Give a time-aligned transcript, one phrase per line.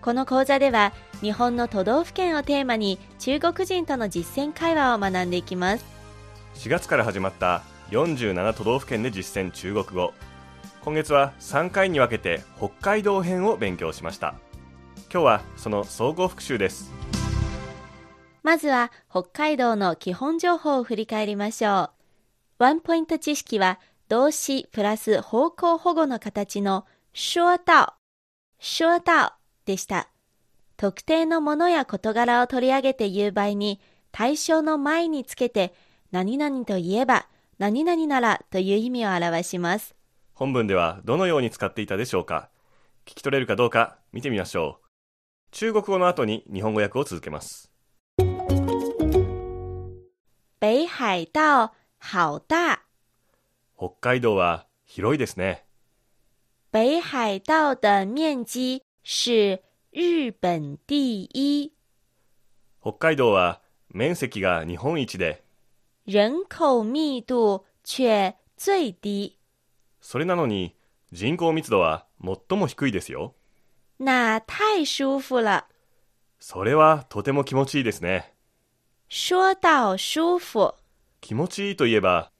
[0.00, 5.84] この講座では日本の都道府県をテーマに中国人との実践会話を学んでいきます。
[6.54, 10.12] 4月から始まった47都道府県で実践中国語。
[10.84, 14.34] 今月は3回に分けて北海道編を勉強しました。
[15.12, 16.92] 今日はその総合復習です。
[18.42, 21.90] まずは北海道の基本情報を振り返りましょ
[22.58, 22.62] う。
[22.62, 23.78] ワンポイント知識は
[24.08, 27.94] 動詞プラス方向保護の形の说到
[28.58, 29.37] 说到
[29.68, 30.08] でした。
[30.78, 35.74] 特定のものや事柄を取り上げて言う場合に対象の前につけて
[36.10, 39.94] 何々といえば何々ならという意味を表します。
[40.32, 42.48] 本文ではどのように使っていたでしょうか。
[43.04, 44.86] 聞き取れるかどうか見てみましょう。
[45.50, 47.70] 中国語の後に日本語訳を続けます。
[50.60, 52.78] 北海道好大。
[53.76, 55.64] 北海道は広いですね。
[56.70, 61.72] 北海道的面積是日本第一。
[62.82, 65.42] 北海道は面積が日本一で。
[66.04, 69.38] 人口密度却最低。
[70.02, 70.76] それなのに
[71.10, 73.34] 人口密度は最も低いですよ。
[73.98, 75.64] 那太舒服了。
[76.38, 78.34] それはとても気持ちいいですね。
[79.08, 80.74] 说到舒服。
[81.22, 82.30] 気持ちいいといえば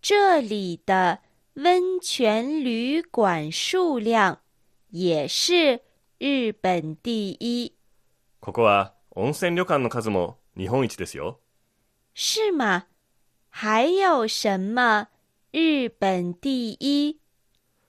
[0.00, 1.18] 这里的
[1.56, 4.38] 温泉旅馆数量
[4.92, 5.80] 也是
[6.22, 7.74] 日本第一
[8.38, 11.40] ここは温泉旅館の数も日本一ですよ
[12.14, 12.84] 是吗
[13.50, 15.08] 还有什么
[15.50, 17.18] 日本第一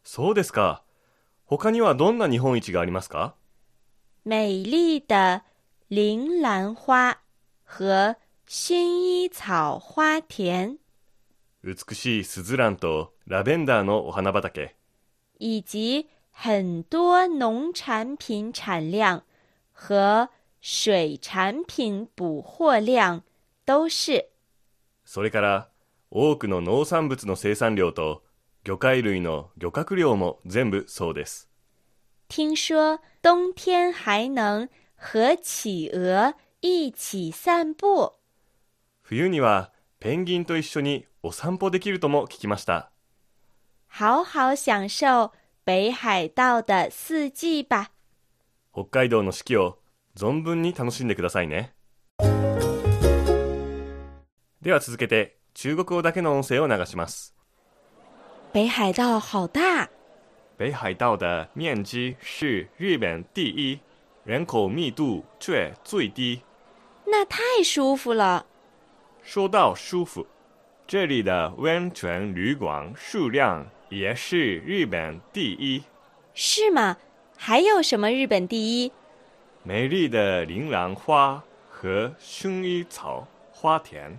[0.04, 0.82] そうですか
[1.46, 3.36] 他にはどんな日本一がありますか
[4.26, 5.44] 美丽的
[5.92, 7.20] 铃兰花
[7.68, 10.80] 和薰衣草花田
[11.64, 14.76] 美しいスズランとラベンダーのお花畑
[15.38, 19.24] 以及很多农产品产量
[19.72, 20.30] 和
[20.60, 23.24] 水产品捕获量
[23.66, 24.30] 都是。
[25.06, 25.70] それから
[26.10, 28.24] 多くの農産物の生産量と
[28.66, 31.50] 魚介類の漁獲量も全部そうです。
[32.28, 34.68] 听说冬天还能
[34.98, 38.14] 和企鹅一起散步。
[39.02, 42.92] 冬にはペンギンと一緒にお散歩できるとも聞きました。
[43.88, 45.32] 好好享受
[45.66, 47.92] 北海道的四季吧。
[48.74, 49.80] 北海道の四季を
[50.16, 51.74] 存分に楽しんでくださいね。
[54.62, 57.34] では続けて中国語だけの音声を流します。
[58.52, 59.90] 北海道好大。
[60.58, 63.80] 北海道的面积是日本第一。
[64.26, 66.42] 人口密度却最低。
[67.06, 68.46] 那太舒服了。
[69.22, 70.26] 说到舒服
[70.88, 75.84] 这里的温泉旅馆数量也是日本第一。
[76.34, 76.98] 是吗？
[77.38, 78.92] 还有什么日本第一？
[79.62, 84.18] 美丽的铃兰花和薰衣草花田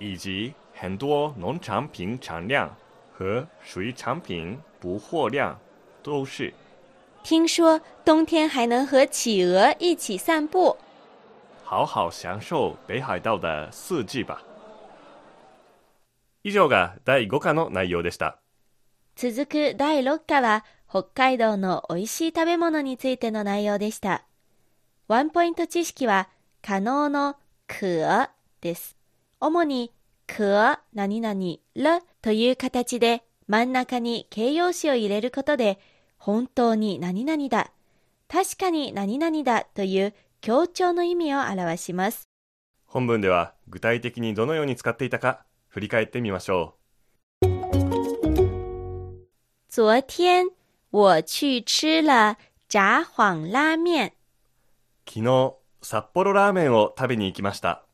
[0.00, 2.74] 以及很多农产品产量
[3.12, 5.56] 和水产品捕获量
[6.02, 6.52] 都是。
[7.22, 10.76] 听说冬天还能和企鹅一起散步。
[11.62, 14.42] 好好享受北海道的四季吧。
[16.42, 18.43] 以上が第5課の内容でした
[19.16, 24.24] 続く第6課は北海道の美味しい食べ物についての内容でした。
[25.06, 26.28] ワンポイント知識は
[26.62, 27.36] 可能の
[27.68, 28.30] 可
[28.60, 28.96] です。
[29.40, 29.92] 主に
[30.26, 31.34] 可何々
[31.74, 35.78] るという形で真ん中に形容詞を入れることで
[36.16, 37.70] 本当に何々だ。
[38.26, 42.28] 確かに何々だという強調の意味を表します。
[42.86, 46.83] 本文では具体的にどのように使っていたか振り返ってみましょう。
[49.76, 50.50] 昨天
[50.90, 52.36] 我去吃了
[52.68, 54.12] 札幌拉面。
[55.04, 57.84] う昨日札幌ラーメンを食べに行きました。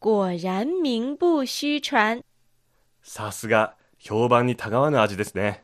[0.00, 2.24] 果然名不虚传。
[3.02, 5.62] さすが評判にたがわぬ味ですね。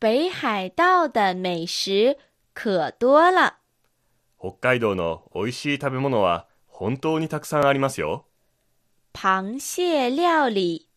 [0.00, 2.16] 北海道的美食
[2.52, 3.54] 可多了。
[4.36, 8.26] 北海道の美味しい食べ物は本当にたくさんありますよ。
[9.12, 10.88] 螃蟹料理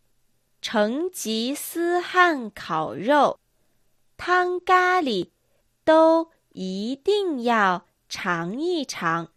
[0.60, 3.43] 成吉思汗烤肉
[4.16, 5.30] 汤咖喱
[5.84, 9.28] 都一定要尝一尝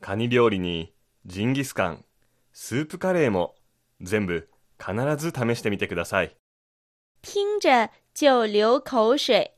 [0.00, 0.92] カニ料理に
[1.24, 2.04] ジンギスカン、
[2.52, 3.54] スープカレーも
[4.00, 6.36] 全部必ず試してみてください。
[7.22, 9.52] 听着就流口水，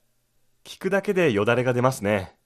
[0.65, 2.37] 聞くだけでよだれが出ますね。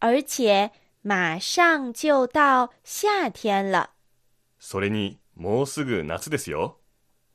[0.00, 3.90] 而且马上就到夏天了，
[4.58, 6.80] それにもうすぐ夏ですよ。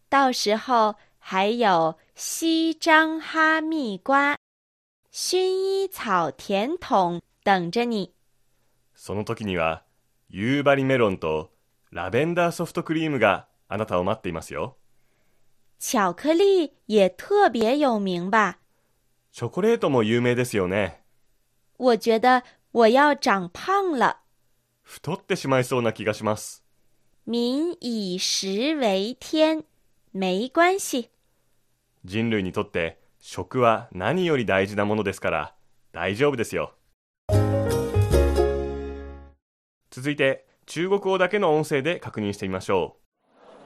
[0.09, 4.37] 到时候还有西张哈密瓜、
[5.11, 8.13] 薰衣草甜筒等着你。
[8.95, 9.83] その時には
[10.29, 11.51] 夕張メロンと
[11.91, 14.77] ラベンダーソフトクリームがあなたを待っていますよ。
[15.79, 18.57] 巧克力也特别有名吧？
[19.31, 21.03] チョコレートも有名ですよね。
[21.77, 24.17] 我觉得我要长胖了。
[24.83, 26.63] 太ってしまいそうな気がします。
[27.25, 29.63] 民以食为天，
[30.11, 31.11] 没关系。
[32.03, 35.53] 人類にとって食は何より大事なものですから
[35.91, 36.73] 大丈夫ですよ。
[39.91, 42.97] 続いて中国語だけの音声で確認してみましょ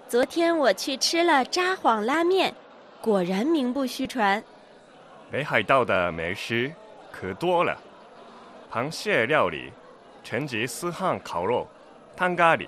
[0.09, 2.53] 昨天我去吃了札幌拉面，
[3.01, 4.41] 果然名不虚传。
[4.41, 4.43] う。
[5.31, 6.73] 北海道的美食
[7.11, 7.77] 可多了，
[8.69, 9.71] 螃蟹料理、
[10.23, 11.67] 成吉思汗烤肉、
[12.17, 12.67] 汤咖喱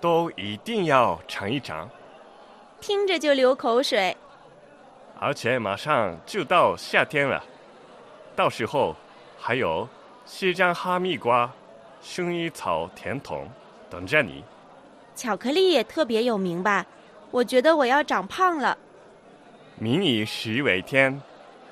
[0.00, 1.88] 都一定要尝一尝。
[2.80, 4.16] 听着就流口水。
[5.18, 7.44] 而且马上就到夏天了，
[8.34, 8.96] 到时候
[9.38, 9.86] 还有
[10.24, 11.52] 西藏哈密瓜、
[12.02, 13.46] 薰衣草甜筒
[13.90, 14.42] 等着你。
[15.14, 16.86] 巧克力也特别有名吧？
[17.30, 18.78] 我觉得我要长胖了。
[19.78, 21.20] 民以食為天，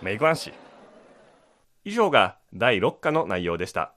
[0.01, 0.53] 没关系。
[1.85, 3.93] 以上が第6課の内容でした。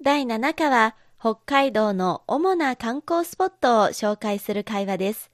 [0.00, 5.33] 第7課は北海道の主な観光スポットを紹介する会話です。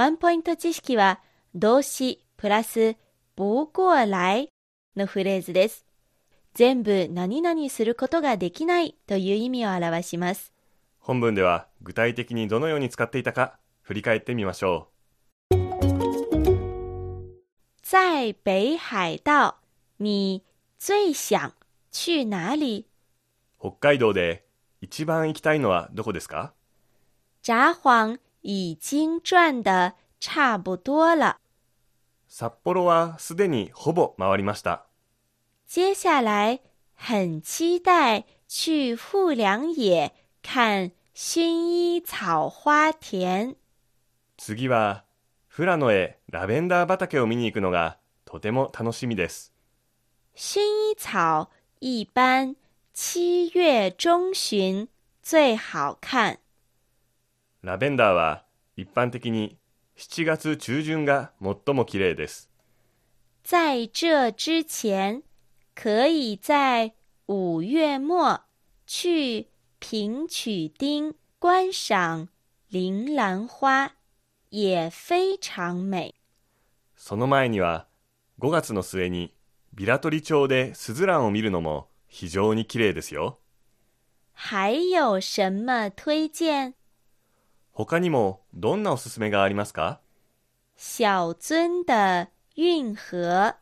[0.00, 1.20] ワンポイント知識は
[1.54, 2.96] 動詞プラス
[3.36, 4.48] 不過来
[4.96, 5.84] のフレーズです。
[6.54, 10.54] 全部何々することができないという意味を表します。
[11.00, 14.88] 本文では具体的にどのように使っていたか振り返ってみましょ
[17.82, 19.56] 在北海道，
[19.98, 20.42] 你
[20.78, 21.52] 最想
[21.90, 22.86] 去哪里？
[23.58, 23.72] う。
[23.72, 24.46] 北海道で
[24.80, 26.54] 一番行きたいのはどこですか？
[27.42, 31.36] 札幌已经转的差不多了，
[32.28, 34.86] 札幌はすでにほぼ回りました。
[35.66, 36.60] 接下来
[36.94, 43.56] 很期待去富良野看薰衣草花田。
[44.36, 45.04] 次は
[45.54, 49.52] 富良野へラベンダー畑を見に行くのがとても楽しみです。
[50.34, 51.48] 薰衣草
[51.80, 52.56] 一般
[52.92, 54.88] 七月中旬
[55.22, 56.38] 最好看。
[57.62, 59.58] ラベンダーは一般的に
[59.98, 62.48] 7月中旬が最も綺麗です。
[63.44, 65.22] 在这之前，
[65.74, 66.94] 可以在
[67.26, 68.40] 五月末
[68.86, 69.48] 去
[69.78, 72.28] 平曲町观赏
[72.70, 73.90] 铃兰花，
[74.48, 76.14] 也非常美。
[76.96, 77.88] その前には
[78.38, 79.34] 5月の末に
[79.74, 83.38] ビラトリ町でスズランを見るのも非常に綺麗ですよ。
[84.32, 86.72] 还有什么推荐？
[87.84, 90.00] 他にもどんなおすすめがありますか？
[90.76, 93.56] 小樽的运河，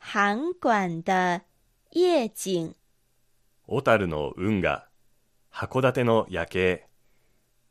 [0.00, 1.42] 函馆的
[1.90, 2.74] 夜景，
[3.66, 4.88] 小樽の運河、
[5.52, 6.88] 函館の夜景、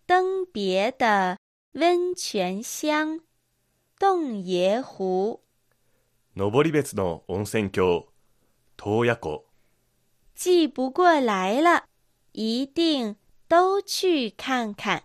[0.07, 1.39] 登别的
[1.73, 3.21] 温泉乡，
[3.97, 5.41] 洞爷湖。
[6.35, 8.09] 登別の温泉郷、
[8.77, 9.45] 洞爺湖。
[10.35, 11.85] 记不过来了，
[12.31, 13.15] 一定
[13.47, 15.03] 都去看看。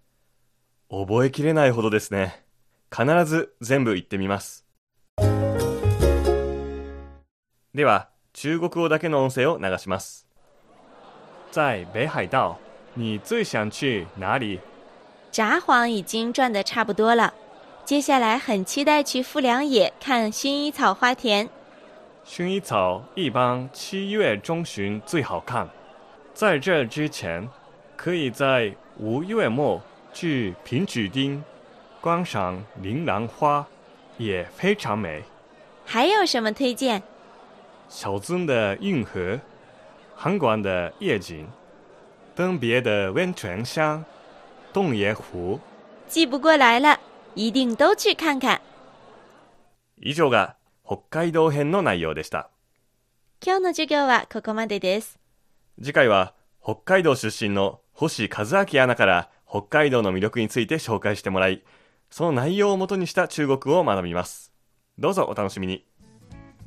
[0.88, 2.44] 覚えきれないほどですね。
[2.96, 4.64] 必ず全部言ってみます。
[7.74, 10.28] では、中国語だけの音声を流します。
[11.50, 12.56] 在北海道，
[12.94, 14.60] 你最想去哪里？
[15.32, 17.34] 札幌已经转的差不多了，
[17.84, 21.48] 接下来很期待去富良野看薰衣草花田。
[22.24, 25.68] 薰衣草一般七月中旬最好看，
[26.32, 27.48] 在这之前，
[27.96, 29.82] 可以在五月末
[30.16, 31.44] 去平举町
[32.00, 33.66] 观赏铃兰花，
[34.16, 35.22] 也非常美。
[35.84, 37.02] 还有什么推荐？
[37.90, 39.38] 小樽的运河，
[40.14, 41.46] 函馆的夜景，
[42.34, 44.02] 登别的温泉乡，
[44.72, 45.60] 洞爷湖。
[46.08, 46.98] 记不过来了，
[47.34, 48.62] 一定都去看看。
[49.96, 52.48] 以上が北海道編の内容でした。
[53.44, 55.18] 今日の授業はここまでです。
[55.78, 56.32] 次回は
[56.64, 61.62] 北海道出身の星和明アナから北海道の魅力について紹介してもらい
[62.10, 64.52] その内容をもとにした中国を学びます。
[64.98, 65.86] どうぞお楽しみに。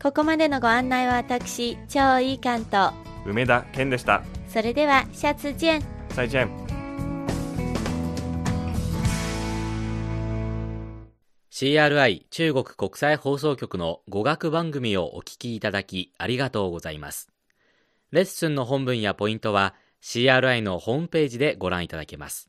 [0.01, 2.93] ここまでのご案内は私超いい関東
[3.25, 4.23] 梅田健でした。
[4.47, 6.49] それでは下次见再见
[11.51, 17.29] シ CRI 中国国際放送局の語学番組をお聞きいただきありがとうございます。
[18.11, 22.48] レッスンの本文やポイントは CRI のホームページでご覧いただけます。